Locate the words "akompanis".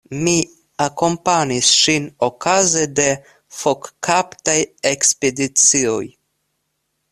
0.85-1.69